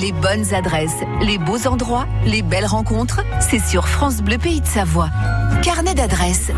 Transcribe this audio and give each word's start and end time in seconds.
Les 0.00 0.12
bonnes 0.12 0.54
adresses, 0.54 1.02
les 1.20 1.38
beaux 1.38 1.66
endroits, 1.66 2.06
les 2.24 2.42
belles 2.42 2.66
rencontres, 2.66 3.20
c'est 3.40 3.58
sur 3.58 3.88
France 3.88 4.22
Bleu 4.22 4.38
Pays 4.38 4.60
de 4.60 4.66
Savoie. 4.66 5.10
Carnet 5.62 5.94
d'adresses. 5.94 6.52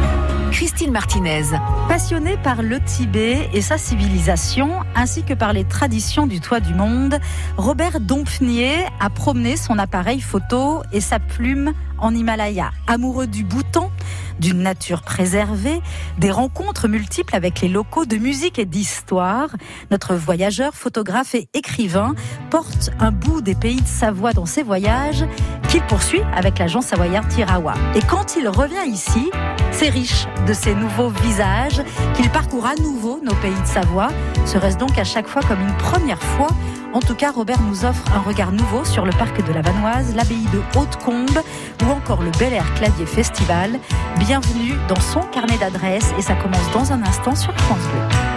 Christine 0.52 0.90
Martinez. 0.90 1.44
Passionnée 1.88 2.36
par 2.36 2.60
le 2.60 2.80
Tibet 2.80 3.48
et 3.54 3.62
sa 3.62 3.78
civilisation, 3.78 4.80
ainsi 4.94 5.22
que 5.22 5.32
par 5.32 5.54
les 5.54 5.64
traditions 5.64 6.26
du 6.26 6.40
toit 6.40 6.60
du 6.60 6.74
monde, 6.74 7.18
Robert 7.56 8.00
Dompnier 8.00 8.74
a 9.00 9.08
promené 9.08 9.56
son 9.56 9.78
appareil 9.78 10.20
photo 10.20 10.82
et 10.92 11.00
sa 11.00 11.18
plume 11.18 11.72
en 12.00 12.14
Himalaya. 12.14 12.70
Amoureux 12.86 13.26
du 13.26 13.44
bouton, 13.44 13.90
d'une 14.38 14.62
nature 14.62 15.02
préservée, 15.02 15.80
des 16.18 16.30
rencontres 16.30 16.88
multiples 16.88 17.36
avec 17.36 17.60
les 17.60 17.68
locaux 17.68 18.06
de 18.06 18.16
musique 18.16 18.58
et 18.58 18.64
d'histoire, 18.64 19.50
notre 19.90 20.14
voyageur, 20.14 20.74
photographe 20.74 21.34
et 21.34 21.48
écrivain 21.54 22.14
porte 22.50 22.90
un 22.98 23.12
bout 23.12 23.40
des 23.42 23.54
pays 23.54 23.80
de 23.80 23.86
Savoie 23.86 24.32
dans 24.32 24.46
ses 24.46 24.62
voyages 24.62 25.24
qu'il 25.68 25.82
poursuit 25.82 26.22
avec 26.34 26.58
l'agence 26.58 26.86
savoyard 26.86 27.28
Tirawa. 27.28 27.74
Et 27.94 28.00
quand 28.00 28.36
il 28.36 28.48
revient 28.48 28.88
ici, 28.88 29.30
c'est 29.70 29.88
riche 29.88 30.26
de 30.46 30.52
ces 30.52 30.74
nouveaux 30.74 31.10
visages 31.10 31.82
qu'il 32.14 32.28
parcourt 32.30 32.66
à 32.66 32.74
nouveau 32.74 33.20
nos 33.22 33.34
pays 33.36 33.60
de 33.60 33.66
Savoie. 33.66 34.08
Serait-ce 34.46 34.78
donc 34.78 34.98
à 34.98 35.04
chaque 35.04 35.28
fois 35.28 35.42
comme 35.42 35.60
une 35.60 35.76
première 35.76 36.22
fois 36.22 36.48
en 36.92 37.00
tout 37.00 37.14
cas, 37.14 37.30
Robert 37.30 37.60
nous 37.62 37.84
offre 37.84 38.04
un 38.14 38.20
regard 38.20 38.52
nouveau 38.52 38.84
sur 38.84 39.04
le 39.04 39.12
parc 39.12 39.44
de 39.46 39.52
la 39.52 39.62
Vanoise, 39.62 40.14
l'abbaye 40.14 40.46
de 40.52 40.78
Haute-Combe 40.78 41.42
ou 41.84 41.90
encore 41.90 42.22
le 42.22 42.30
Bel 42.38 42.52
Air 42.52 42.74
Clavier 42.74 43.06
Festival. 43.06 43.78
Bienvenue 44.18 44.74
dans 44.88 45.00
son 45.00 45.20
carnet 45.32 45.58
d'adresses 45.58 46.12
et 46.18 46.22
ça 46.22 46.34
commence 46.34 46.70
dans 46.72 46.92
un 46.92 47.02
instant 47.02 47.34
sur 47.34 47.54
France 47.54 47.86
Bleu. 47.92 48.29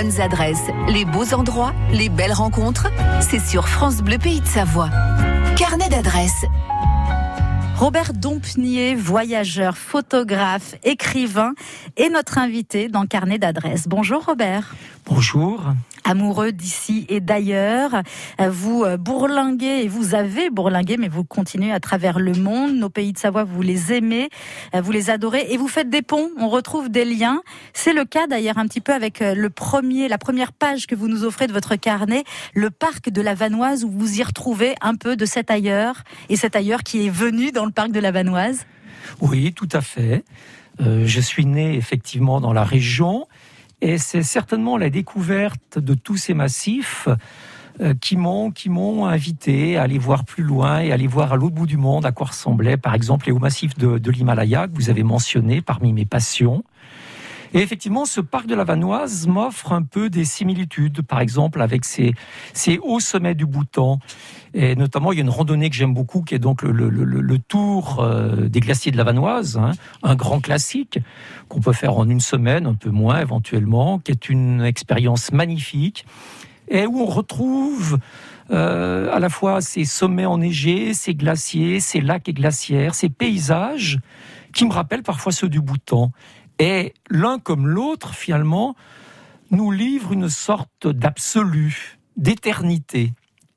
Bonnes 0.00 0.20
adresses, 0.20 0.70
les 0.88 1.04
beaux 1.04 1.34
endroits, 1.34 1.74
les 1.92 2.08
belles 2.08 2.32
rencontres, 2.32 2.86
c'est 3.20 3.38
sur 3.38 3.68
France 3.68 3.98
Bleu 3.98 4.16
Pays 4.16 4.40
de 4.40 4.46
Savoie. 4.46 4.88
Carnet 5.58 5.90
d'adresses. 5.90 6.46
Robert 7.76 8.14
Dompnier, 8.14 8.94
voyageur, 8.94 9.76
photographe, 9.76 10.74
écrivain, 10.84 11.52
est 11.98 12.08
notre 12.08 12.38
invité 12.38 12.88
dans 12.88 13.04
Carnet 13.04 13.38
d'adresses. 13.38 13.88
Bonjour 13.88 14.24
Robert. 14.24 14.74
Bonjour. 15.12 15.74
Amoureux 16.04 16.52
d'ici 16.52 17.04
et 17.08 17.18
d'ailleurs, 17.18 18.02
vous 18.38 18.84
euh, 18.84 18.96
bourlinguez 18.96 19.82
et 19.82 19.88
vous 19.88 20.14
avez 20.14 20.50
bourlingué, 20.50 20.98
mais 20.98 21.08
vous 21.08 21.24
continuez 21.24 21.72
à 21.72 21.80
travers 21.80 22.20
le 22.20 22.32
monde. 22.32 22.76
Nos 22.76 22.90
pays 22.90 23.12
de 23.12 23.18
Savoie, 23.18 23.42
vous 23.42 23.60
les 23.60 23.92
aimez, 23.92 24.30
euh, 24.72 24.80
vous 24.80 24.92
les 24.92 25.10
adorez 25.10 25.46
et 25.50 25.56
vous 25.56 25.66
faites 25.66 25.90
des 25.90 26.02
ponts. 26.02 26.30
On 26.38 26.48
retrouve 26.48 26.90
des 26.90 27.04
liens. 27.04 27.42
C'est 27.72 27.92
le 27.92 28.04
cas 28.04 28.28
d'ailleurs 28.28 28.56
un 28.56 28.68
petit 28.68 28.80
peu 28.80 28.92
avec 28.92 29.20
euh, 29.20 29.34
le 29.34 29.50
premier, 29.50 30.06
la 30.06 30.16
première 30.16 30.52
page 30.52 30.86
que 30.86 30.94
vous 30.94 31.08
nous 31.08 31.24
offrez 31.24 31.48
de 31.48 31.52
votre 31.52 31.74
carnet, 31.74 32.22
le 32.54 32.70
parc 32.70 33.10
de 33.10 33.20
la 33.20 33.34
Vanoise, 33.34 33.82
où 33.82 33.90
vous 33.90 34.20
y 34.20 34.22
retrouvez 34.22 34.76
un 34.80 34.94
peu 34.94 35.16
de 35.16 35.24
cet 35.24 35.50
ailleurs 35.50 36.04
et 36.28 36.36
cet 36.36 36.54
ailleurs 36.54 36.84
qui 36.84 37.06
est 37.06 37.10
venu 37.10 37.50
dans 37.50 37.64
le 37.64 37.72
parc 37.72 37.90
de 37.90 38.00
la 38.00 38.12
Vanoise. 38.12 38.64
Oui, 39.20 39.52
tout 39.54 39.68
à 39.72 39.80
fait. 39.80 40.24
je 40.78 41.20
suis 41.20 41.46
né 41.46 41.74
effectivement 41.74 42.40
dans 42.40 42.52
la 42.52 42.64
région 42.64 43.26
et 43.80 43.98
c'est 43.98 44.22
certainement 44.22 44.76
la 44.76 44.90
découverte 44.90 45.78
de 45.78 45.94
tous 45.94 46.16
ces 46.16 46.34
massifs 46.34 47.08
euh, 47.80 47.94
qui 48.00 48.16
m'ont 48.16 48.50
qui 48.50 48.68
m'ont 48.68 49.06
invité 49.06 49.76
à 49.76 49.82
aller 49.82 49.98
voir 49.98 50.24
plus 50.24 50.44
loin 50.44 50.80
et 50.80 50.90
à 50.90 50.94
aller 50.94 51.06
voir 51.06 51.32
à 51.32 51.36
l'autre 51.36 51.54
bout 51.54 51.66
du 51.66 51.76
monde 51.76 52.04
à 52.04 52.12
quoi 52.12 52.26
ressemblaient 52.26 52.76
par 52.76 52.94
exemple 52.94 53.26
les 53.26 53.32
hauts 53.32 53.38
massifs 53.38 53.78
de, 53.78 53.98
de 53.98 54.10
l'Himalaya 54.10 54.66
que 54.68 54.74
vous 54.74 54.90
avez 54.90 55.02
mentionné 55.02 55.62
parmi 55.62 55.92
mes 55.92 56.04
passions. 56.04 56.62
Et 57.52 57.58
effectivement, 57.58 58.04
ce 58.04 58.20
parc 58.20 58.46
de 58.46 58.54
la 58.54 58.64
Vanoise 58.64 59.26
m'offre 59.26 59.72
un 59.72 59.82
peu 59.82 60.08
des 60.08 60.24
similitudes, 60.24 61.02
par 61.02 61.20
exemple 61.20 61.60
avec 61.60 61.84
ces, 61.84 62.14
hauts 62.82 63.00
sommets 63.00 63.34
du 63.34 63.46
Bhoutan. 63.46 63.98
Et 64.54 64.76
notamment, 64.76 65.12
il 65.12 65.16
y 65.16 65.20
a 65.20 65.24
une 65.24 65.30
randonnée 65.30 65.68
que 65.70 65.76
j'aime 65.76 65.94
beaucoup, 65.94 66.22
qui 66.22 66.34
est 66.34 66.40
donc 66.40 66.62
le, 66.62 66.72
le, 66.72 66.88
le, 66.88 67.38
tour 67.38 68.00
euh, 68.00 68.48
des 68.48 68.60
glaciers 68.60 68.92
de 68.92 68.96
la 68.96 69.04
Vanoise, 69.04 69.56
hein, 69.56 69.72
un 70.02 70.14
grand 70.14 70.40
classique 70.40 70.98
qu'on 71.48 71.60
peut 71.60 71.72
faire 71.72 71.96
en 71.96 72.08
une 72.08 72.20
semaine, 72.20 72.66
un 72.66 72.74
peu 72.74 72.90
moins 72.90 73.20
éventuellement, 73.20 73.98
qui 73.98 74.12
est 74.12 74.28
une 74.28 74.62
expérience 74.62 75.32
magnifique 75.32 76.04
et 76.70 76.86
où 76.86 77.00
on 77.00 77.06
retrouve 77.06 77.98
euh, 78.50 79.12
à 79.12 79.18
la 79.18 79.28
fois 79.28 79.60
ces 79.60 79.84
sommets 79.84 80.26
enneigés, 80.26 80.94
ces 80.94 81.14
glaciers, 81.14 81.80
ces 81.80 82.00
lacs 82.00 82.28
et 82.28 82.32
glacières, 82.32 82.94
ces 82.94 83.08
paysages 83.08 83.98
qui 84.52 84.64
me 84.64 84.72
rappellent 84.72 85.02
parfois 85.02 85.32
ceux 85.32 85.48
du 85.48 85.60
Bhoutan. 85.60 86.10
Et 86.60 86.92
l'un 87.08 87.38
comme 87.38 87.66
l'autre, 87.66 88.14
finalement, 88.14 88.76
nous 89.50 89.70
livre 89.70 90.12
une 90.12 90.28
sorte 90.28 90.86
d'absolu, 90.86 91.98
d'éternité. 92.18 93.14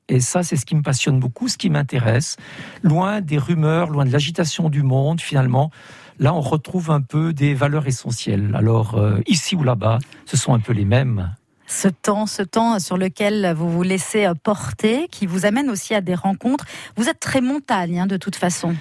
Et 0.08 0.22
ça, 0.22 0.42
c'est 0.42 0.56
ce 0.56 0.66
qui 0.66 0.74
me 0.74 0.82
passionne 0.82 1.20
beaucoup, 1.20 1.50
ce 1.50 1.58
qui 1.58 1.70
m'intéresse. 1.70 2.38
Loin 2.82 3.20
des 3.20 3.38
rumeurs, 3.38 3.90
loin 3.90 4.06
de 4.06 4.12
l'agitation 4.12 4.70
du 4.70 4.84
monde, 4.84 5.20
finalement, 5.20 5.70
là, 6.18 6.34
on 6.34 6.40
retrouve 6.40 6.92
un 6.92 7.02
peu 7.02 7.34
des 7.34 7.54
valeurs 7.54 7.88
essentielles. 7.88 8.54
Alors, 8.56 8.96
euh, 8.96 9.20
ici 9.28 9.58
ou 9.58 9.64
là-bas, 9.64 10.00
ce 10.26 10.38
sont 10.38 10.54
un 10.54 10.60
peu 10.60 10.72
les 10.72 10.86
mêmes. 10.86 11.36
Ce 11.68 11.90
temps, 11.90 12.26
ce 12.26 12.42
temps 12.42 12.80
sur 12.80 12.98
lequel 12.98 13.54
vous 13.54 13.70
vous 13.70 13.84
laissez 13.84 14.30
porter, 14.44 15.08
qui 15.10 15.26
vous 15.26 15.46
amène 15.46 15.70
aussi 15.70 15.94
à 15.94 16.00
des 16.00 16.16
rencontres. 16.16 16.66
Vous 16.96 17.10
êtes 17.10 17.20
très 17.20 17.42
montagne, 17.42 18.00
hein, 18.00 18.08
de 18.08 18.18
toute 18.18 18.38
façon. 18.38 18.76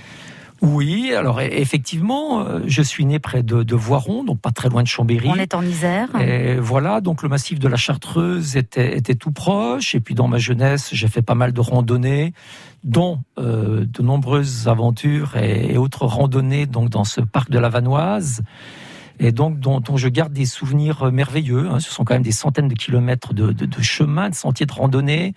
Oui, 0.63 1.13
alors 1.13 1.41
e-, 1.41 1.49
effectivement, 1.51 2.41
euh, 2.41 2.61
je 2.67 2.83
suis 2.83 3.05
né 3.05 3.19
près 3.19 3.43
de, 3.43 3.65
de, 3.65 3.75
Voiron, 3.75 4.25
donc 4.25 4.41
pas 4.41 4.53
très 4.53 4.69
loin 4.69 4.83
de 4.83 4.89
Chambéry. 4.89 5.29
On 5.29 5.35
est 5.35 5.55
en 5.55 5.63
Isère. 5.63 6.09
Et 6.21 6.57
voilà, 6.57 7.01
donc 7.01 7.23
le 7.23 7.29
massif 7.29 7.59
de 7.59 7.69
la 7.69 7.77
Chartreuse 7.77 8.57
était, 8.57 8.97
était 8.97 9.17
tout 9.17 9.33
proche. 9.33 9.95
Et 9.95 10.01
puis 10.01 10.15
dans 10.15 10.29
ma 10.29 10.39
jeunesse, 10.39 10.91
j'ai 10.93 11.09
fait 11.09 11.23
pas 11.23 11.35
mal 11.35 11.53
de 11.53 11.61
randonnées, 11.61 12.33
dont 12.85 13.21
euh, 13.39 13.85
de 13.85 14.03
nombreuses 14.03 14.69
aventures 14.69 15.37
et, 15.37 15.73
et, 15.73 15.79
autres 15.79 16.07
randonnées 16.07 16.67
donc 16.67 16.91
dans 16.91 17.05
ce 17.05 17.21
parc 17.21 17.51
de 17.51 17.59
la 17.59 17.69
Vanoise 17.69 18.43
et 19.23 19.31
donc 19.31 19.61
dont, 19.61 19.81
je 19.97 20.09
garde 20.09 20.33
des 20.33 20.47
souvenirs 20.47 21.05
euh, 21.05 21.11
merveilleux. 21.13 21.69
Hein. 21.71 21.79
Ce 21.79 21.91
sont 21.91 22.05
quand 22.05 22.15
même 22.15 22.25
des 22.25 22.33
centaines 22.33 22.67
de 22.67 22.75
kilomètres 22.75 23.33
de, 23.33 23.53
de, 23.53 23.67
de 23.67 23.83
chemin, 23.83 24.31
de 24.31 24.35
sentiers 24.35 24.67
de 24.67 24.73
randonnée, 24.73 25.35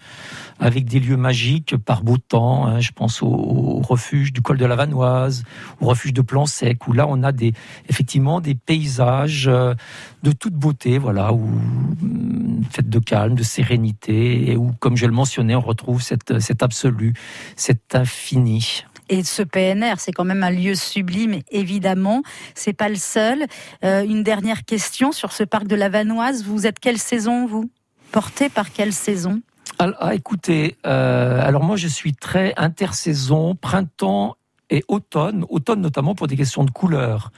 avec 0.60 0.86
des 0.86 1.00
lieux 1.00 1.18
magiques 1.18 1.78
par 1.78 2.04
beau 2.04 2.18
temps. 2.18 2.66
Hein. 2.66 2.80
Je 2.80 2.92
pense 2.92 3.22
au, 3.22 3.82
refuge 3.82 4.34
du 4.34 4.42
col 4.42 4.58
de 4.58 4.66
la 4.66 4.76
Vanoise, 4.76 5.44
au 5.82 5.86
refuge 5.86 6.14
de 6.14 6.22
Plan 6.22 6.48
Sec, 6.48 6.88
où 6.88 6.94
là 6.94 7.06
on 7.08 7.22
a 7.22 7.32
des, 7.32 7.54
effectivement 7.88 8.42
des 8.42 8.56
paysages 8.56 9.48
euh, 9.48 9.76
de 10.24 10.32
toute 10.32 10.56
beauté, 10.56 10.98
voilà, 10.98 11.32
où 11.32 11.46
mm, 11.46 12.64
fait 12.72 12.90
de 12.90 13.00
calme, 13.00 13.36
de 13.36 13.44
sérénité, 13.44 14.52
et 14.52 14.58
où, 14.58 14.72
comme 14.80 14.98
je 14.98 15.06
le 15.06 15.12
mentionnais, 15.12 15.56
on 15.56 15.62
retrouve 15.62 16.02
cet 16.02 16.64
absolu, 16.64 17.14
cet 17.56 17.94
infini. 17.94 18.86
Et 19.10 19.24
ce 19.24 19.44
PNR, 19.44 19.96
c'est 19.98 20.12
quand 20.12 20.26
même 20.26 20.44
un 20.44 20.50
lieu 20.50 20.76
sublime, 20.76 21.42
évidemment. 21.52 22.24
C'est 22.56 22.74
pas 22.74 22.90
le 22.90 22.96
seul. 22.96 23.46
Euh, 23.84 24.04
une 24.04 24.24
dernière 24.24 24.66
question 24.66 25.12
sur 25.12 25.32
ce 25.32 25.44
parc 25.44 25.68
de 25.68 25.76
la 25.76 25.90
Vanoise. 25.90 26.44
Vous 26.44 26.66
êtes 26.66 26.80
quelle 26.80 26.98
saison, 26.98 27.46
vous? 27.46 27.70
Porté 28.12 28.50
par 28.50 28.72
quelle 28.72 28.94
saison? 28.94 29.42
Alors, 29.78 29.98
ah, 30.00 30.16
écoutez, 30.16 30.78
euh, 30.86 31.46
alors 31.46 31.64
moi 31.64 31.76
je 31.76 31.88
suis 31.88 32.14
très 32.14 32.54
intersaison, 32.56 33.56
printemps 33.56 34.38
et 34.70 34.84
automne, 34.88 35.46
automne 35.50 35.82
notamment 35.82 36.16
pour 36.16 36.28
des 36.28 36.38
questions 36.38 36.64
de 36.64 36.72
couleur 36.72 37.32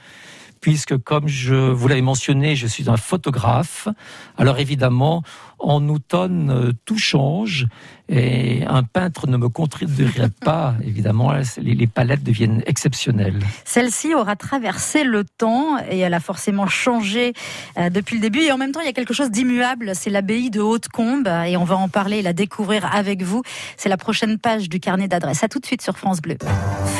puisque 0.60 0.96
comme 0.98 1.28
je 1.28 1.54
vous 1.54 1.88
l'avez 1.88 2.02
mentionné, 2.02 2.56
je 2.56 2.66
suis 2.66 2.88
un 2.90 2.96
photographe. 2.96 3.88
Alors 4.36 4.58
évidemment, 4.58 5.22
en 5.58 5.88
automne, 5.88 6.50
euh, 6.50 6.72
tout 6.84 6.98
change 6.98 7.66
et 8.08 8.64
un 8.66 8.82
peintre 8.82 9.26
ne 9.26 9.36
me 9.36 9.48
contribuerait 9.48 10.30
pas. 10.44 10.74
Évidemment, 10.84 11.32
les, 11.58 11.86
palettes 11.86 12.22
deviennent 12.22 12.62
exceptionnelles. 12.66 13.38
Celle-ci 13.64 14.14
aura 14.14 14.36
traversé 14.36 15.04
le 15.04 15.24
temps 15.24 15.78
et 15.90 15.98
elle 15.98 16.14
a 16.14 16.20
forcément 16.20 16.66
changé 16.66 17.32
euh, 17.78 17.90
depuis 17.90 18.16
le 18.16 18.22
début. 18.22 18.40
Et 18.40 18.52
en 18.52 18.58
même 18.58 18.72
temps, 18.72 18.80
il 18.80 18.86
y 18.86 18.90
a 18.90 18.92
quelque 18.92 19.14
chose 19.14 19.30
d'immuable. 19.30 19.92
C'est 19.94 20.10
l'abbaye 20.10 20.50
de 20.50 20.60
Haute-Combe 20.60 21.28
et 21.46 21.56
on 21.56 21.64
va 21.64 21.76
en 21.76 21.88
parler 21.88 22.18
et 22.18 22.22
la 22.22 22.32
découvrir 22.32 22.88
avec 22.94 23.22
vous. 23.22 23.42
C'est 23.76 23.88
la 23.88 23.96
prochaine 23.96 24.38
page 24.38 24.68
du 24.68 24.80
carnet 24.80 25.08
d'adresse. 25.08 25.44
À 25.44 25.48
tout 25.48 25.58
de 25.58 25.66
suite 25.66 25.82
sur 25.82 25.98
France 25.98 26.20
Bleu. 26.20 26.36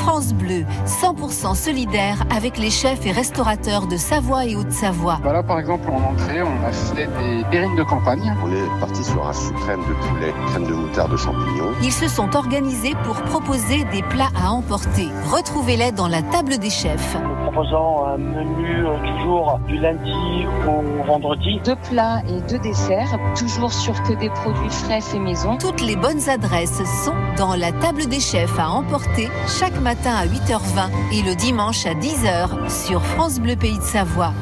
France 0.02 0.32
Bleu, 0.34 0.64
100% 0.87 1.55
solidaire 1.55 2.25
avec 2.31 2.58
les 2.58 2.70
chefs 2.70 3.05
et 3.06 3.12
restaurateurs 3.12 3.87
de 3.87 3.96
Savoie 3.96 4.46
et 4.46 4.56
Haute-Savoie. 4.56 5.20
Voilà, 5.22 5.43
par 5.43 5.58
exemple, 5.58 5.88
en 5.90 6.12
entrée, 6.12 6.43
on 6.43 6.64
a 6.64 6.72
fait 6.72 7.06
des 7.06 7.44
pérines 7.50 7.76
de 7.76 7.82
campagne. 7.82 8.34
On 8.49 8.55
est 8.55 8.81
parti 8.81 9.05
sur 9.05 9.27
un 9.27 9.33
suprême 9.33 9.81
de 9.81 9.95
poulet, 10.06 10.33
crème 10.47 10.65
de 10.65 10.73
moutarde, 10.73 11.12
de 11.12 11.17
champignons. 11.17 11.73
Ils 11.83 11.93
se 11.93 12.09
sont 12.09 12.35
organisés 12.35 12.95
pour 13.05 13.17
proposer 13.23 13.85
des 13.93 14.03
plats 14.03 14.31
à 14.43 14.50
emporter. 14.50 15.09
Retrouvez-les 15.31 15.93
dans 15.93 16.09
la 16.09 16.23
table 16.23 16.56
des 16.59 16.71
chefs. 16.71 17.17
Nous 17.17 17.50
proposons 17.50 18.06
un 18.06 18.17
menu 18.17 18.87
euh, 18.87 18.97
toujours 19.19 19.59
du 19.69 19.77
lundi 19.79 20.47
au 20.67 21.05
vendredi. 21.05 21.61
Deux 21.65 21.77
plats 21.91 22.23
et 22.29 22.41
deux 22.50 22.59
desserts, 22.59 23.19
toujours 23.37 23.73
sur 23.73 24.03
que 24.05 24.15
des 24.15 24.31
produits 24.31 24.71
frais 24.71 25.01
faits 25.01 25.21
maison. 25.21 25.59
Toutes 25.59 25.83
les 25.83 25.97
bonnes 25.97 26.29
adresses 26.31 26.83
sont 27.05 27.17
dans 27.37 27.55
la 27.55 27.73
table 27.73 28.06
des 28.06 28.21
chefs 28.21 28.59
à 28.59 28.71
emporter 28.71 29.29
chaque 29.47 29.79
matin 29.81 30.15
à 30.15 30.27
8h20 30.27 30.89
et 31.12 31.23
le 31.23 31.35
dimanche 31.35 31.85
à 31.85 31.93
10h 31.93 32.71
sur 32.71 33.03
France 33.03 33.41
Bleu 33.41 33.56
Pays 33.56 33.79
de 33.79 33.83
Savoie. 33.83 34.33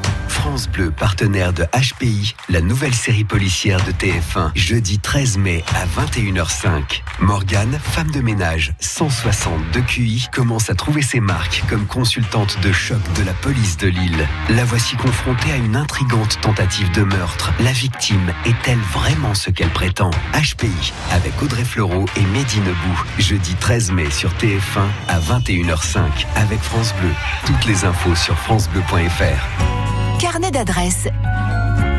France 0.47 0.69
Bleu, 0.69 0.91
partenaire 0.91 1.51
de 1.51 1.65
HPI, 1.65 2.33
la 2.47 2.61
nouvelle 2.61 2.95
série 2.95 3.25
policière 3.25 3.83
de 3.83 3.91
TF1, 3.91 4.51
jeudi 4.55 4.97
13 4.97 5.37
mai 5.39 5.61
à 5.75 5.85
21h05. 6.01 7.01
Morgane, 7.19 7.77
femme 7.83 8.09
de 8.11 8.21
ménage, 8.21 8.73
160 8.79 9.71
de 9.73 9.81
QI, 9.81 10.25
commence 10.31 10.69
à 10.69 10.75
trouver 10.75 11.01
ses 11.01 11.19
marques 11.19 11.63
comme 11.69 11.85
consultante 11.85 12.61
de 12.61 12.71
choc 12.71 13.01
de 13.17 13.23
la 13.23 13.33
police 13.33 13.75
de 13.75 13.87
Lille. 13.89 14.25
La 14.49 14.63
voici 14.63 14.95
confrontée 14.95 15.51
à 15.51 15.57
une 15.57 15.75
intrigante 15.75 16.39
tentative 16.39 16.91
de 16.93 17.03
meurtre. 17.03 17.51
La 17.59 17.73
victime 17.73 18.33
est-elle 18.45 18.79
vraiment 18.93 19.35
ce 19.35 19.49
qu'elle 19.49 19.71
prétend? 19.71 20.11
HPI, 20.33 20.93
avec 21.11 21.41
Audrey 21.41 21.65
Fleurot 21.65 22.05
et 22.15 22.23
Mehdi 22.23 22.61
Nebou, 22.61 23.03
jeudi 23.19 23.53
13 23.55 23.91
mai 23.91 24.09
sur 24.11 24.31
TF1 24.35 24.87
à 25.09 25.19
21h05 25.19 26.25
avec 26.37 26.61
France 26.61 26.93
Bleu. 27.01 27.11
Toutes 27.45 27.65
les 27.65 27.83
infos 27.83 28.15
sur 28.15 28.37
francebleu.fr. 28.37 29.76
Carnet 30.19 30.49
d'adresses 30.49 31.07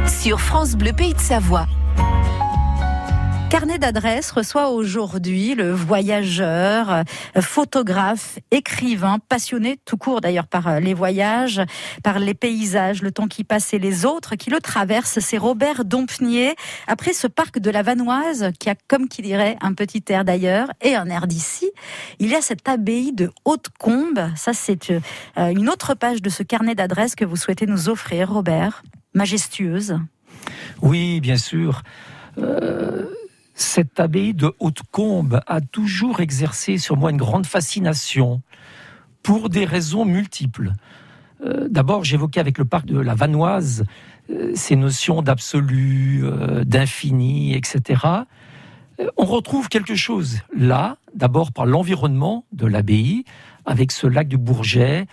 sur 0.09 0.41
France 0.41 0.75
Bleu 0.75 0.93
Pays 0.93 1.15
de 1.15 1.21
Savoie. 1.21 1.67
Carnet 3.51 3.79
d'adresse 3.79 4.31
reçoit 4.31 4.69
aujourd'hui 4.69 5.55
le 5.55 5.73
voyageur, 5.73 6.93
euh, 6.93 7.03
photographe, 7.41 8.39
écrivain, 8.51 9.19
passionné 9.27 9.79
tout 9.87 9.97
court 9.97 10.21
d'ailleurs 10.21 10.47
par 10.47 10.69
euh, 10.69 10.81
les 10.81 10.93
voyages, 10.93 11.63
par 12.03 12.19
les 12.19 12.35
paysages, 12.35 13.01
le 13.01 13.11
temps 13.11 13.27
qui 13.27 13.45
passe 13.45 13.73
et 13.73 13.79
les 13.79 14.05
autres 14.05 14.37
qui 14.37 14.51
le 14.51 14.61
traversent. 14.61 15.21
C'est 15.21 15.39
Robert 15.39 15.87
Dompnier. 15.87 16.57
Après 16.87 17.15
ce 17.15 17.27
parc 17.27 17.59
de 17.59 17.71
la 17.71 17.83
Vanoise, 17.83 18.51
qui 18.61 18.69
a 18.69 18.75
comme 18.87 19.09
qui 19.09 19.23
dirait 19.23 19.57
un 19.63 19.73
petit 19.73 20.05
air 20.09 20.27
d'ailleurs 20.27 20.71
et 20.83 20.95
un 20.95 21.07
air 21.07 21.27
d'ici, 21.27 21.71
il 22.19 22.29
y 22.29 22.35
a 22.35 22.43
cette 22.43 22.69
abbaye 22.69 23.15
de 23.15 23.31
Haute-Combe. 23.47 24.29
Ça, 24.37 24.53
c'est 24.53 24.91
euh, 24.91 25.01
une 25.37 25.71
autre 25.71 25.95
page 25.95 26.21
de 26.21 26.29
ce 26.29 26.43
carnet 26.43 26.75
d'adresse 26.75 27.15
que 27.15 27.25
vous 27.25 27.37
souhaitez 27.37 27.65
nous 27.65 27.89
offrir, 27.89 28.31
Robert. 28.31 28.83
Majestueuse. 29.15 29.99
Oui, 30.83 31.21
bien 31.21 31.39
sûr. 31.39 31.83
Cette 33.59 33.99
abbaye 33.99 34.35
de 34.35 34.55
Haute-Combe 34.61 35.41
a 35.49 35.61
toujours 35.61 36.21
exercé 36.21 36.79
sur 36.79 36.97
moi 36.97 37.11
une 37.11 37.17
grande 37.17 37.45
fascination 37.45 38.41
pour 39.25 39.49
des 39.49 39.65
raisons 39.65 40.05
multiples. 40.05 40.75
Euh, 41.45 41.67
d'abord, 41.69 42.05
j'évoquais 42.05 42.39
avec 42.39 42.57
le 42.57 42.65
parc 42.65 42.87
de 42.87 43.01
la 43.01 43.17
Vanoise 43.17 43.85
euh, 44.31 44.53
ces 44.55 44.77
notions 44.77 45.23
d'absolu, 45.23 46.23
d'infini, 46.65 47.55
etc. 47.55 48.01
On 49.17 49.25
retrouve 49.25 49.69
quelque 49.69 49.97
chose 49.97 50.39
là, 50.57 50.99
d'abord 51.15 51.51
par 51.51 51.67
l'environnement 51.67 52.45
de 52.53 52.67
l'abbaye, 52.67 53.25
avec 53.69 53.93
ce 53.93 54.07
lac 54.07 54.29
du 54.29 54.39
Bourget, 54.39 55.07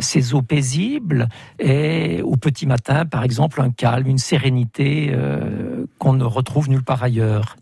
ces 0.00 0.34
eaux 0.34 0.42
paisibles, 0.42 1.28
et 1.58 2.22
au 2.22 2.36
petit 2.36 2.66
matin, 2.66 3.06
par 3.06 3.22
exemple, 3.22 3.60
un 3.60 3.70
calme, 3.70 4.08
une 4.08 4.18
sérénité 4.18 5.14
qu'on 5.98 6.12
ne 6.12 6.24
retrouve 6.24 6.68
nulle 6.68 6.82
part 6.82 7.02
ailleurs. 7.02 7.56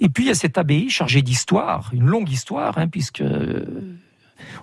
Et 0.00 0.08
puis 0.08 0.24
il 0.24 0.26
y 0.26 0.30
a 0.30 0.34
cette 0.34 0.58
abbaye 0.58 0.90
chargée 0.90 1.22
d'histoire, 1.22 1.90
une 1.92 2.06
longue 2.06 2.30
histoire, 2.30 2.76
hein, 2.78 2.88
puisque 2.88 3.22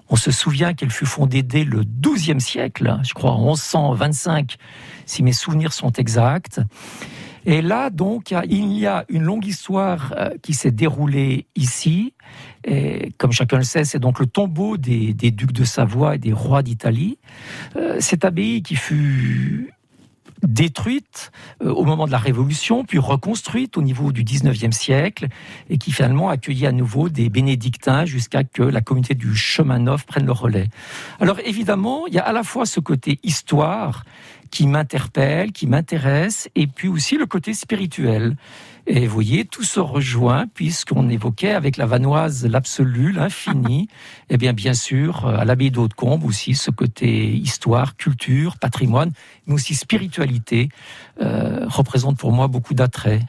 on 0.09 0.15
se 0.15 0.31
souvient 0.31 0.73
qu'elle 0.73 0.91
fut 0.91 1.05
fondée 1.05 1.43
dès 1.43 1.63
le 1.63 1.83
XIIe 1.83 2.41
siècle, 2.41 2.99
je 3.03 3.13
crois 3.13 3.31
en 3.31 3.45
1125, 3.45 4.57
si 5.05 5.23
mes 5.23 5.33
souvenirs 5.33 5.73
sont 5.73 5.91
exacts. 5.93 6.61
Et 7.45 7.61
là, 7.61 7.89
donc, 7.89 8.31
il 8.31 8.77
y 8.77 8.85
a 8.85 9.05
une 9.07 9.23
longue 9.23 9.45
histoire 9.45 10.13
euh, 10.17 10.31
qui 10.41 10.53
s'est 10.53 10.71
déroulée 10.71 11.47
ici. 11.55 12.13
Et 12.65 13.11
comme 13.17 13.31
chacun 13.31 13.57
le 13.57 13.63
sait, 13.63 13.85
c'est 13.85 13.99
donc 13.99 14.19
le 14.19 14.25
tombeau 14.25 14.77
des, 14.77 15.13
ducs 15.13 15.53
de 15.53 15.63
Savoie 15.63 16.15
et 16.15 16.17
des 16.17 16.33
rois 16.33 16.63
d'Italie. 16.63 17.17
Euh, 17.75 17.97
cette 17.99 18.25
abbaye 18.25 18.61
qui 18.61 18.75
fut 18.75 19.73
détruite 20.43 21.31
euh, 21.61 21.71
au 21.71 21.83
moment 21.83 22.05
de 22.05 22.11
la 22.11 22.17
Révolution, 22.17 22.85
puis 22.85 22.97
reconstruite 22.97 23.77
au 23.77 23.81
niveau 23.81 24.11
du 24.11 24.23
19e 24.23 24.71
siècle, 24.71 25.27
et 25.69 25.77
qui 25.77 25.91
finalement 25.91 26.29
accueillit 26.29 26.65
à 26.65 26.71
nouveau 26.71 27.09
des 27.09 27.29
bénédictins 27.29 28.05
jusqu'à 28.05 28.43
que 28.43 28.63
la 28.63 28.81
communauté 28.81 29.15
du 29.15 29.35
chemin 29.35 29.79
neuf 29.79 30.05
prenne 30.05 30.25
le 30.25 30.31
relais. 30.31 30.67
Alors 31.19 31.39
évidemment, 31.43 32.07
il 32.07 32.13
y 32.13 32.19
a 32.19 32.23
à 32.23 32.31
la 32.31 32.43
fois 32.43 32.65
ce 32.65 32.79
côté 32.79 33.19
histoire 33.23 34.03
qui 34.51 34.67
m'interpelle, 34.67 35.51
qui 35.51 35.67
m'intéresse, 35.67 36.49
et 36.55 36.67
puis 36.67 36.87
aussi 36.87 37.17
le 37.17 37.25
côté 37.25 37.53
spirituel. 37.53 38.35
Et 38.91 39.05
vous 39.05 39.13
voyez, 39.13 39.45
tout 39.45 39.63
se 39.63 39.79
rejoint 39.79 40.47
puisqu'on 40.51 41.09
évoquait 41.09 41.51
avec 41.51 41.77
la 41.77 41.85
vanoise 41.85 42.47
l'absolu, 42.47 43.11
l'infini. 43.11 43.83
et 43.83 43.87
eh 44.33 44.37
bien, 44.37 44.53
bien 44.53 44.73
sûr, 44.73 45.27
à 45.27 45.45
l'abbaye 45.45 45.69
d'Haute-Combe 45.69 46.23
aussi, 46.25 46.55
ce 46.55 46.71
côté 46.71 47.31
histoire, 47.31 47.97
culture, 47.97 48.57
patrimoine, 48.57 49.11
mais 49.45 49.53
aussi 49.53 49.75
spiritualité, 49.75 50.69
euh, 51.21 51.65
représente 51.67 52.17
pour 52.17 52.31
moi 52.31 52.47
beaucoup 52.47 52.73
d'attrait. 52.73 53.21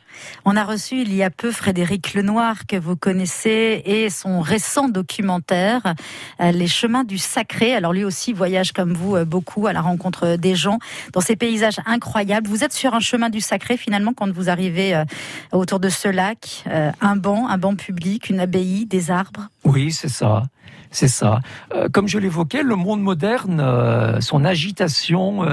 On 0.44 0.56
a 0.56 0.64
reçu 0.64 1.00
il 1.00 1.14
y 1.14 1.22
a 1.22 1.30
peu 1.30 1.52
Frédéric 1.52 2.14
Lenoir, 2.14 2.66
que 2.66 2.76
vous 2.76 2.96
connaissez, 2.96 3.82
et 3.84 4.10
son 4.10 4.40
récent 4.40 4.88
documentaire, 4.88 5.94
euh, 6.40 6.52
Les 6.52 6.66
chemins 6.66 7.04
du 7.04 7.18
sacré. 7.18 7.74
Alors 7.74 7.92
lui 7.92 8.04
aussi 8.04 8.32
voyage 8.32 8.72
comme 8.72 8.92
vous 8.92 9.16
euh, 9.16 9.24
beaucoup 9.24 9.66
à 9.66 9.72
la 9.72 9.80
rencontre 9.80 10.36
des 10.36 10.54
gens 10.54 10.78
dans 11.12 11.20
ces 11.20 11.36
paysages 11.36 11.80
incroyables. 11.86 12.48
Vous 12.48 12.64
êtes 12.64 12.72
sur 12.72 12.94
un 12.94 13.00
chemin 13.00 13.30
du 13.30 13.40
sacré 13.40 13.76
finalement 13.76 14.12
quand 14.12 14.30
vous 14.32 14.48
arrivez 14.48 15.04
autour 15.52 15.80
de 15.80 15.88
ce 15.88 16.08
lac, 16.08 16.64
euh, 16.66 16.90
un 17.00 17.16
banc, 17.16 17.48
un 17.48 17.58
banc 17.58 17.76
public, 17.76 18.30
une 18.30 18.40
abbaye, 18.40 18.86
des 18.86 19.10
arbres? 19.10 19.48
Oui, 19.64 19.92
c'est 19.92 20.08
ça. 20.08 20.44
C'est 20.90 21.08
ça. 21.08 21.40
Euh, 21.74 21.88
comme 21.88 22.08
je 22.08 22.18
l'évoquais, 22.18 22.62
le 22.62 22.74
monde 22.74 23.00
moderne, 23.00 23.60
euh, 23.60 24.20
son 24.20 24.44
agitation, 24.44 25.44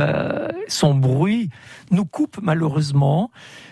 son 0.68 0.96
bruit 0.96 1.50
nous 1.92 2.06
coupe 2.06 2.40
malheureusement, 2.42 3.32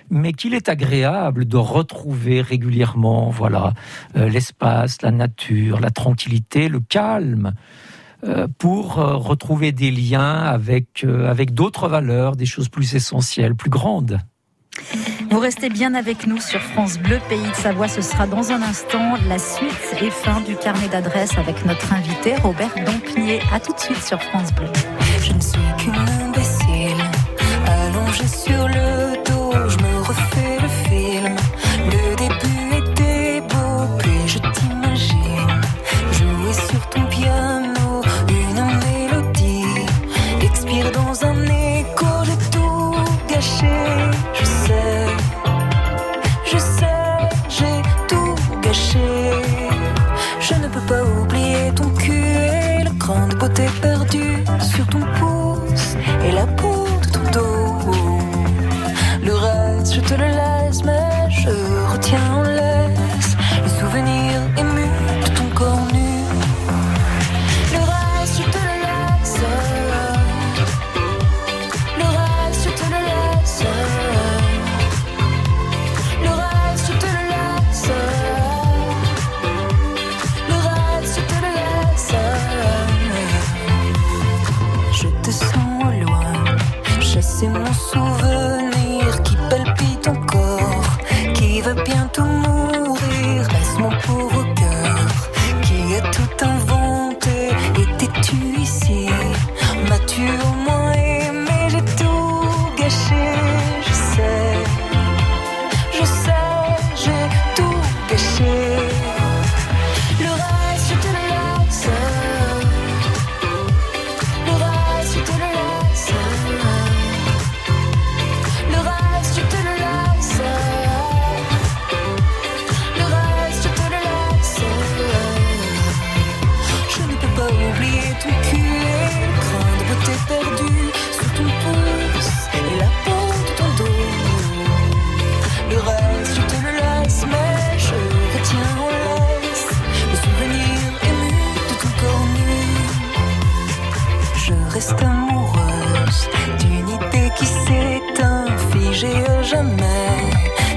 mais 0.09 0.33
qu'il 0.33 0.53
est 0.53 0.69
agréable 0.69 1.45
de 1.45 1.57
retrouver 1.57 2.41
régulièrement, 2.41 3.29
voilà, 3.29 3.73
l'espace, 4.13 5.01
la 5.01 5.11
nature, 5.11 5.79
la 5.79 5.89
tranquillité, 5.89 6.69
le 6.69 6.79
calme 6.79 7.53
pour 8.59 8.95
retrouver 8.95 9.71
des 9.71 9.91
liens 9.91 10.43
avec, 10.43 11.03
avec 11.03 11.53
d'autres 11.53 11.87
valeurs, 11.87 12.35
des 12.35 12.45
choses 12.45 12.69
plus 12.69 12.95
essentielles, 12.95 13.55
plus 13.55 13.69
grandes. 13.69 14.19
Vous 15.35 15.41
restez 15.41 15.67
bien 15.67 15.95
avec 15.95 16.27
nous 16.27 16.39
sur 16.39 16.61
France 16.61 16.97
Bleu, 16.97 17.19
Pays 17.27 17.41
de 17.41 17.55
Savoie. 17.55 17.89
Ce 17.89 17.99
sera 17.99 18.25
dans 18.25 18.53
un 18.53 18.61
instant 18.61 19.15
la 19.27 19.37
suite 19.37 19.93
et 20.01 20.09
fin 20.09 20.39
du 20.39 20.55
carnet 20.55 20.87
d'adresses 20.87 21.37
avec 21.37 21.65
notre 21.65 21.91
invité 21.91 22.37
Robert 22.37 22.73
Dompnier. 22.85 23.41
A 23.51 23.59
tout 23.59 23.73
de 23.73 23.79
suite 23.79 24.01
sur 24.01 24.23
France 24.23 24.53
Bleu. 24.53 24.69
Je 25.21 25.33
ne 25.33 25.41
suis 25.41 25.59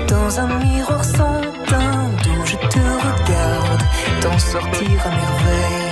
dans 0.07 0.41
un 0.41 0.47
miroir 0.63 1.05
sans 1.05 1.41
teint 1.67 2.11
dont 2.25 2.45
je 2.45 2.57
te 2.57 2.79
regarde 2.79 3.83
t'en 4.21 4.39
sortir 4.39 5.07
à 5.07 5.11
merveille. 5.11 5.89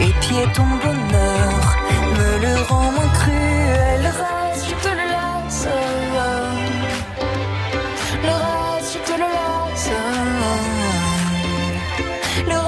Et 0.00 0.52
ton 0.52 0.68
bonheur 0.84 1.76
me 2.16 2.30
le 2.44 2.54
rend 2.68 2.90
moins 2.92 3.12
cruel. 3.14 4.00
Le 4.02 4.08
reste 4.08 4.66
je 4.68 4.74
te 4.84 4.88
le 4.88 5.06
laisse. 5.14 5.68
Le 8.22 8.34
reste 8.44 8.90
je 8.94 8.98
te 9.08 9.14
le 9.18 9.28
laisse. 9.36 9.90
Le 12.50 12.58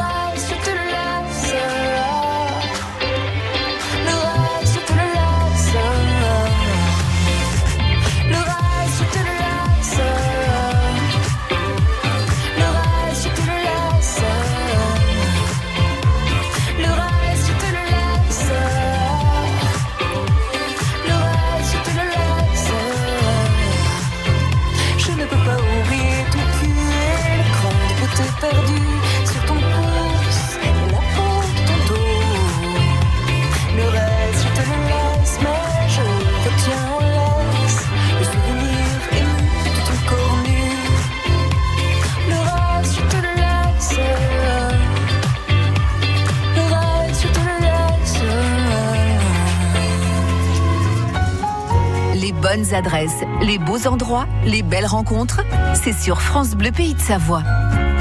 adresses, 52.74 53.24
les 53.40 53.58
beaux 53.58 53.86
endroits, 53.86 54.26
les 54.44 54.62
belles 54.62 54.86
rencontres, 54.86 55.42
c'est 55.74 55.92
sur 55.92 56.20
France 56.20 56.54
Bleu 56.54 56.72
Pays 56.72 56.94
de 56.94 57.00
Savoie. 57.00 57.42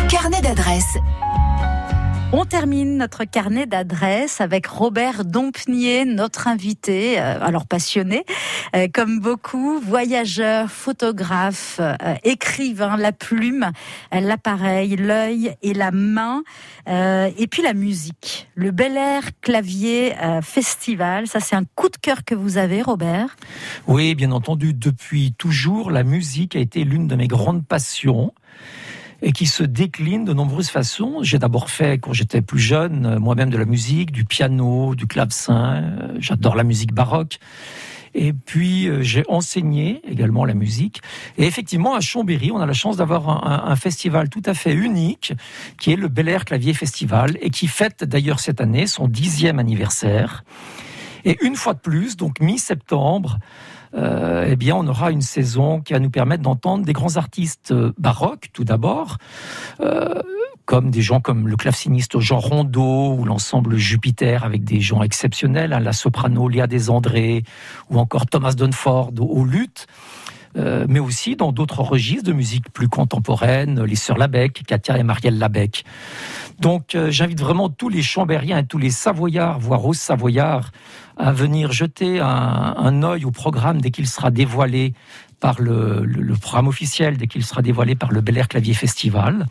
Carnet 0.09 0.41
d'adresses. 0.41 0.97
On 2.33 2.43
termine 2.43 2.97
notre 2.97 3.23
carnet 3.23 3.67
d'adresses 3.67 4.41
avec 4.41 4.67
Robert 4.67 5.23
Dompnier, 5.23 6.03
notre 6.03 6.49
invité, 6.49 7.21
euh, 7.21 7.41
alors 7.41 7.65
passionné, 7.65 8.25
euh, 8.75 8.89
comme 8.93 9.21
beaucoup, 9.21 9.79
voyageur, 9.79 10.69
photographe, 10.69 11.77
euh, 11.79 12.15
écrivain, 12.25 12.97
la 12.97 13.13
plume, 13.13 13.71
l'appareil, 14.11 14.97
l'œil 14.97 15.55
et 15.61 15.73
la 15.73 15.91
main, 15.91 16.43
et 16.85 17.47
puis 17.47 17.61
la 17.63 17.73
musique. 17.73 18.49
Le 18.55 18.71
Bel 18.71 18.97
Air 18.97 19.23
Clavier 19.41 20.13
Festival, 20.41 21.27
ça 21.27 21.39
c'est 21.39 21.55
un 21.55 21.63
coup 21.75 21.89
de 21.89 21.97
cœur 21.97 22.23
que 22.25 22.35
vous 22.35 22.57
avez, 22.57 22.81
Robert? 22.81 23.35
Oui, 23.87 24.15
bien 24.15 24.31
entendu, 24.31 24.73
depuis 24.73 25.33
toujours, 25.37 25.91
la 25.91 26.03
musique 26.03 26.55
a 26.55 26.59
été 26.59 26.83
l'une 26.83 27.07
de 27.07 27.15
mes 27.15 27.27
grandes 27.27 27.65
passions 27.65 28.33
et 29.21 29.31
qui 29.31 29.45
se 29.45 29.63
décline 29.63 30.25
de 30.25 30.33
nombreuses 30.33 30.69
façons. 30.69 31.19
J'ai 31.21 31.39
d'abord 31.39 31.69
fait, 31.69 31.99
quand 31.99 32.13
j'étais 32.13 32.41
plus 32.41 32.59
jeune, 32.59 33.05
euh, 33.05 33.19
moi-même 33.19 33.49
de 33.49 33.57
la 33.57 33.65
musique, 33.65 34.11
du 34.11 34.25
piano, 34.25 34.95
du 34.95 35.07
clavecin. 35.07 35.75
Euh, 35.75 36.17
j'adore 36.19 36.55
la 36.55 36.63
musique 36.63 36.93
baroque. 36.93 37.39
Et 38.13 38.33
puis 38.33 38.87
euh, 38.87 39.01
j'ai 39.01 39.23
enseigné 39.27 40.01
également 40.07 40.45
la 40.45 40.53
musique. 40.53 41.01
Et 41.37 41.45
effectivement, 41.45 41.95
à 41.95 42.01
Chambéry, 42.01 42.51
on 42.51 42.59
a 42.59 42.65
la 42.65 42.73
chance 42.73 42.97
d'avoir 42.97 43.29
un, 43.29 43.69
un, 43.71 43.75
festival 43.75 44.29
tout 44.29 44.41
à 44.45 44.53
fait 44.53 44.73
unique, 44.73 45.33
qui 45.79 45.91
est 45.91 45.95
le 45.95 46.07
Bel 46.07 46.27
Air 46.27 46.45
Clavier 46.45 46.73
Festival, 46.73 47.37
et 47.41 47.49
qui 47.49 47.67
fête 47.67 48.03
d'ailleurs 48.03 48.39
cette 48.39 48.61
année 48.61 48.87
son 48.87 49.07
dixième 49.07 49.59
anniversaire. 49.59 50.43
Et 51.27 51.37
une 51.41 51.57
fois 51.57 51.73
de 51.73 51.79
plus, 51.79 52.15
donc 52.15 52.39
mi-septembre, 52.39 53.39
euh, 53.95 54.47
eh 54.47 54.55
bien, 54.55 54.77
on 54.77 54.87
aura 54.87 55.11
une 55.11 55.21
saison 55.21 55.81
qui 55.81 55.91
va 55.91 55.99
nous 55.99 56.09
permettre 56.09 56.41
d'entendre 56.41 56.85
des 56.85 56.93
grands 56.93 57.17
artistes 57.17 57.71
euh, 57.71 57.91
baroques, 57.97 58.47
tout 58.53 58.63
d'abord, 58.63 59.17
euh, 59.81 60.21
comme 60.63 60.89
des 60.89 61.01
gens 61.01 61.19
comme 61.19 61.49
le 61.49 61.57
claveciniste 61.57 62.17
Jean 62.21 62.39
Rondeau 62.39 63.13
ou 63.19 63.25
l'ensemble 63.25 63.75
Jupiter 63.75 64.45
avec 64.45 64.63
des 64.63 64.79
gens 64.79 65.03
exceptionnels, 65.03 65.73
hein, 65.73 65.81
la 65.81 65.91
soprano 65.91 66.47
Léa 66.47 66.65
Desandré 66.65 67.43
ou 67.89 67.99
encore 67.99 68.25
Thomas 68.27 68.53
Dunford 68.53 69.11
au, 69.19 69.43
luth. 69.43 69.85
Mais 70.57 70.99
aussi 70.99 71.35
dans 71.35 71.51
d'autres 71.51 71.81
registres 71.81 72.23
de 72.23 72.33
musique 72.33 72.71
plus 72.71 72.87
contemporaine, 72.87 73.83
les 73.83 73.95
sœurs 73.95 74.17
Labec, 74.17 74.63
Katia 74.65 74.97
et 74.97 75.03
Marielle 75.03 75.37
Labec. 75.37 75.85
Donc 76.59 76.97
j'invite 77.09 77.39
vraiment 77.39 77.69
tous 77.69 77.89
les 77.89 78.01
chambériens 78.01 78.57
et 78.57 78.65
tous 78.65 78.79
les 78.79 78.89
savoyards, 78.89 79.59
voire 79.59 79.85
aux 79.85 79.93
savoyards, 79.93 80.71
à 81.17 81.31
venir 81.31 81.71
jeter 81.71 82.19
un, 82.19 82.75
un 82.77 83.03
œil 83.03 83.25
au 83.25 83.31
programme 83.31 83.81
dès 83.81 83.91
qu'il 83.91 84.07
sera 84.07 84.31
dévoilé 84.31 84.93
par 85.39 85.61
le, 85.61 86.33
programme 86.41 86.67
officiel, 86.67 87.17
dès 87.17 87.27
qu'il 87.27 87.43
sera 87.43 87.61
dévoilé 87.61 87.95
par 87.95 88.11
le 88.11 88.21
Bel 88.21 88.37
Air 88.37 88.47
Clavier 88.47 88.73
Festival. 88.73 89.45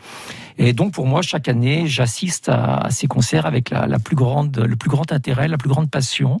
Et 0.57 0.73
donc 0.73 0.93
pour 0.93 1.07
moi, 1.07 1.21
chaque 1.21 1.47
année, 1.47 1.87
j'assiste 1.87 2.49
à, 2.49 2.87
ces 2.89 3.07
concerts 3.07 3.45
avec 3.45 3.71
le 3.71 3.97
plus 3.99 4.15
grand 4.15 5.11
intérêt, 5.11 5.47
la 5.47 5.57
plus 5.57 5.69
grande 5.69 5.89
passion. 5.89 6.39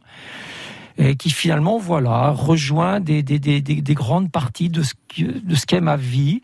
Et 0.97 1.15
qui 1.15 1.29
finalement, 1.29 1.77
voilà, 1.77 2.31
rejoint 2.31 2.99
des, 2.99 3.21
des, 3.21 3.39
des, 3.39 3.61
des 3.61 3.93
grandes 3.93 4.31
parties 4.31 4.69
de 4.69 4.81
ce, 4.81 4.93
de 5.21 5.55
ce 5.55 5.65
qu'est 5.65 5.81
ma 5.81 5.95
vie, 5.95 6.41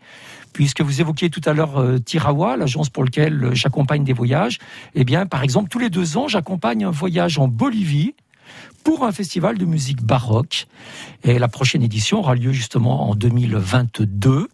puisque 0.52 0.80
vous 0.80 1.00
évoquiez 1.00 1.28
tout 1.28 1.40
à 1.44 1.52
l'heure 1.52 1.78
euh, 1.78 1.98
Tirawa, 1.98 2.56
l'agence 2.56 2.88
pour 2.88 3.04
laquelle 3.04 3.50
j'accompagne 3.52 4.04
des 4.04 4.12
voyages. 4.12 4.58
Eh 4.94 5.04
bien, 5.04 5.26
par 5.26 5.42
exemple, 5.42 5.68
tous 5.68 5.80
les 5.80 5.90
deux 5.90 6.16
ans, 6.16 6.28
j'accompagne 6.28 6.84
un 6.84 6.90
voyage 6.90 7.38
en 7.38 7.48
Bolivie 7.48 8.14
pour 8.84 9.04
un 9.04 9.12
festival 9.12 9.58
de 9.58 9.64
musique 9.64 10.02
baroque. 10.02 10.66
Et 11.24 11.38
la 11.38 11.48
prochaine 11.48 11.82
édition 11.82 12.18
aura 12.18 12.34
lieu 12.34 12.52
justement 12.52 13.10
en 13.10 13.14
2022. 13.14 14.48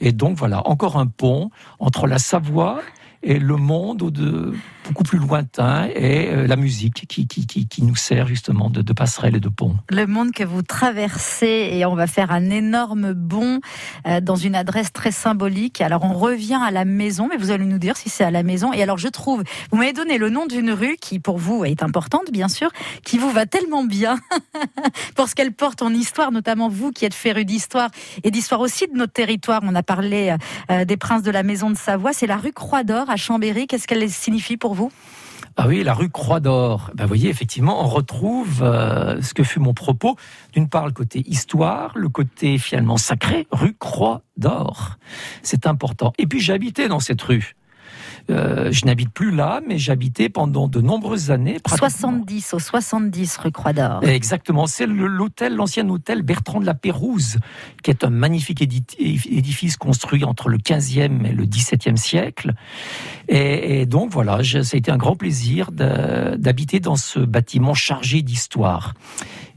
Et 0.00 0.12
donc 0.12 0.36
voilà, 0.36 0.66
encore 0.68 0.96
un 0.96 1.06
pont 1.06 1.50
entre 1.78 2.06
la 2.06 2.18
Savoie 2.18 2.80
et 3.22 3.38
le 3.38 3.56
monde 3.56 4.10
de 4.10 4.52
beaucoup 4.84 5.04
plus 5.04 5.18
lointain 5.18 5.86
et 5.94 6.28
euh, 6.28 6.46
la 6.46 6.56
musique 6.56 7.06
qui, 7.08 7.26
qui, 7.26 7.46
qui, 7.46 7.82
nous 7.82 7.96
sert 7.96 8.26
justement 8.26 8.70
de, 8.70 8.92
passerelle 8.92 9.36
et 9.36 9.40
de 9.40 9.48
pont. 9.48 9.76
Le 9.90 10.06
monde 10.06 10.32
que 10.32 10.44
vous 10.44 10.62
traversez 10.62 11.70
et 11.72 11.84
on 11.84 11.94
va 11.94 12.06
faire 12.06 12.30
un 12.30 12.48
énorme 12.48 13.12
bond 13.12 13.60
euh, 14.06 14.20
dans 14.20 14.36
une 14.36 14.54
adresse 14.54 14.92
très 14.92 15.10
symbolique. 15.10 15.80
Alors 15.82 16.04
on 16.04 16.14
revient 16.14 16.58
à 16.62 16.70
la 16.70 16.84
maison, 16.86 17.28
mais 17.28 17.36
vous 17.36 17.50
allez 17.50 17.66
nous 17.66 17.78
dire 17.78 17.96
si 17.96 18.08
c'est 18.08 18.24
à 18.24 18.30
la 18.30 18.42
maison. 18.42 18.72
Et 18.72 18.82
alors 18.82 18.96
je 18.96 19.08
trouve, 19.08 19.42
vous 19.70 19.76
m'avez 19.76 19.92
donné 19.92 20.16
le 20.16 20.30
nom 20.30 20.46
d'une 20.46 20.70
rue 20.70 20.96
qui 20.96 21.18
pour 21.18 21.36
vous 21.38 21.64
est 21.64 21.82
importante 21.82 22.30
bien 22.32 22.48
sûr, 22.48 22.70
qui 23.04 23.18
vous 23.18 23.30
va 23.30 23.44
tellement 23.44 23.84
bien 23.84 24.18
parce 25.16 25.34
qu'elle 25.34 25.52
porte 25.52 25.82
en 25.82 25.90
histoire, 25.90 26.32
notamment 26.32 26.68
vous 26.68 26.92
qui 26.92 27.04
êtes 27.04 27.14
féru 27.14 27.44
d'histoire 27.44 27.90
et 28.24 28.30
d'histoire 28.30 28.60
aussi 28.60 28.86
de 28.86 28.96
notre 28.96 29.12
territoire. 29.12 29.60
On 29.64 29.74
a 29.74 29.82
parlé 29.82 30.34
euh, 30.70 30.84
des 30.86 30.96
princes 30.96 31.22
de 31.22 31.30
la 31.30 31.42
maison 31.42 31.68
de 31.70 31.76
Savoie. 31.76 32.12
C'est 32.12 32.26
la 32.26 32.36
rue 32.36 32.52
Croix 32.52 32.84
d'Or 32.84 33.07
à 33.10 33.16
Chambéry. 33.16 33.66
Qu'est-ce 33.66 33.86
qu'elle 33.86 34.08
signifie 34.10 34.56
pour 34.56 34.74
vous? 34.74 34.90
Ah 35.56 35.66
oui, 35.66 35.82
la 35.82 35.92
rue 35.92 36.08
Croix 36.08 36.38
d'Or. 36.38 36.90
Ben, 36.94 37.04
vous 37.04 37.08
voyez, 37.08 37.28
effectivement, 37.28 37.82
on 37.82 37.88
retrouve 37.88 38.62
euh, 38.62 39.20
ce 39.22 39.34
que 39.34 39.42
fut 39.42 39.58
mon 39.58 39.74
propos. 39.74 40.16
D'une 40.52 40.68
part, 40.68 40.86
le 40.86 40.92
côté 40.92 41.24
histoire, 41.26 41.92
le 41.96 42.08
côté 42.08 42.58
finalement 42.58 42.96
sacré, 42.96 43.48
rue 43.50 43.74
Croix 43.74 44.22
d'Or. 44.36 44.98
C'est 45.42 45.66
important. 45.66 46.12
Et 46.16 46.28
puis, 46.28 46.38
j'habitais 46.38 46.86
dans 46.86 47.00
cette 47.00 47.20
rue. 47.22 47.56
Euh, 48.30 48.70
je 48.70 48.84
n'habite 48.84 49.10
plus 49.10 49.30
là, 49.30 49.60
mais 49.66 49.78
j'habitais 49.78 50.28
pendant 50.28 50.68
de 50.68 50.80
nombreuses 50.80 51.30
années. 51.30 51.58
70 51.66 52.54
au 52.54 52.58
70 52.58 53.36
rue 53.38 53.52
Croix 53.52 53.72
d'Or. 53.72 54.04
Exactement. 54.04 54.66
C'est 54.66 54.86
l'hôtel, 54.86 55.54
l'ancien 55.56 55.88
hôtel 55.88 56.22
Bertrand 56.22 56.60
de 56.60 56.66
la 56.66 56.74
Pérouse, 56.74 57.38
qui 57.82 57.90
est 57.90 58.04
un 58.04 58.10
magnifique 58.10 58.62
édifice 58.62 59.76
construit 59.76 60.24
entre 60.24 60.48
le 60.48 60.58
15e 60.58 61.26
et 61.26 61.32
le 61.32 61.44
17e 61.44 61.96
siècle. 61.96 62.52
Et, 63.28 63.80
et 63.80 63.86
donc 63.86 64.10
voilà, 64.12 64.42
ça 64.44 64.58
a 64.58 64.76
été 64.76 64.90
un 64.90 64.96
grand 64.96 65.16
plaisir 65.16 65.70
d'habiter 65.72 66.80
dans 66.80 66.96
ce 66.96 67.20
bâtiment 67.20 67.74
chargé 67.74 68.22
d'histoire. 68.22 68.94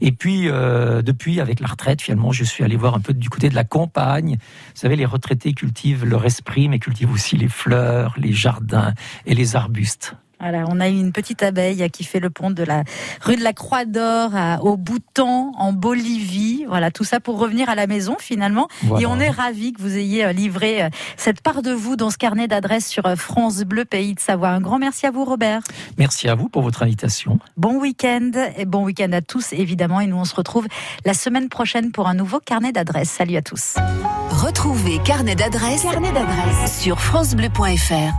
Et 0.04 0.10
puis, 0.10 0.48
euh, 0.48 1.00
depuis, 1.00 1.40
avec 1.40 1.60
la 1.60 1.68
retraite, 1.68 2.02
finalement, 2.02 2.32
je 2.32 2.42
suis 2.42 2.64
allé 2.64 2.74
voir 2.74 2.96
un 2.96 3.00
peu 3.00 3.14
du 3.14 3.30
côté 3.30 3.48
de 3.48 3.54
la 3.54 3.62
campagne. 3.62 4.36
Vous 4.40 4.80
savez, 4.80 4.96
les 4.96 5.04
retraités 5.04 5.52
cultivent 5.52 6.04
leur 6.04 6.24
esprit, 6.24 6.68
mais 6.68 6.80
cultivent 6.80 7.12
aussi 7.12 7.36
les 7.36 7.46
fleurs, 7.46 8.12
les 8.18 8.32
jardins 8.32 8.94
et 9.26 9.34
les 9.34 9.54
arbustes. 9.54 10.16
Voilà, 10.42 10.64
on 10.68 10.80
a 10.80 10.88
eu 10.88 10.98
une 10.98 11.12
petite 11.12 11.42
abeille 11.44 11.88
qui 11.90 12.02
fait 12.02 12.18
le 12.18 12.28
pont 12.28 12.50
de 12.50 12.64
la 12.64 12.82
rue 13.20 13.36
de 13.36 13.44
la 13.44 13.52
Croix 13.52 13.84
d'Or 13.84 14.32
au 14.62 14.76
Bouton 14.76 15.52
en 15.56 15.72
Bolivie. 15.72 16.64
Voilà, 16.68 16.90
tout 16.90 17.04
ça 17.04 17.20
pour 17.20 17.38
revenir 17.38 17.68
à 17.68 17.76
la 17.76 17.86
maison 17.86 18.16
finalement. 18.18 18.66
Et 18.98 19.06
on 19.06 19.20
est 19.20 19.30
ravis 19.30 19.72
que 19.72 19.80
vous 19.80 19.96
ayez 19.96 20.24
euh, 20.24 20.32
livré 20.32 20.82
euh, 20.82 20.88
cette 21.16 21.40
part 21.40 21.62
de 21.62 21.70
vous 21.70 21.96
dans 21.96 22.10
ce 22.10 22.18
carnet 22.18 22.48
d'adresses 22.48 22.88
sur 22.88 23.06
euh, 23.06 23.16
France 23.16 23.60
Bleu 23.62 23.84
Pays 23.84 24.14
de 24.14 24.20
Savoie. 24.20 24.48
Un 24.48 24.60
grand 24.60 24.78
merci 24.78 25.06
à 25.06 25.10
vous 25.10 25.24
Robert. 25.24 25.62
Merci 25.98 26.28
à 26.28 26.34
vous 26.34 26.48
pour 26.48 26.62
votre 26.62 26.82
invitation. 26.82 27.38
Bon 27.56 27.80
week-end 27.80 28.32
et 28.56 28.64
bon 28.64 28.84
week-end 28.84 29.12
à 29.12 29.20
tous 29.20 29.52
évidemment. 29.52 30.00
Et 30.00 30.06
nous 30.06 30.16
on 30.16 30.24
se 30.24 30.34
retrouve 30.34 30.66
la 31.04 31.14
semaine 31.14 31.48
prochaine 31.48 31.92
pour 31.92 32.08
un 32.08 32.14
nouveau 32.14 32.40
carnet 32.40 32.72
d'adresses. 32.72 33.10
Salut 33.10 33.36
à 33.36 33.42
tous. 33.42 33.74
Retrouvez 34.30 34.98
carnet 34.98 35.34
d'adresses 35.34 35.86
sur 36.80 37.00
francebleu.fr. 37.00 38.12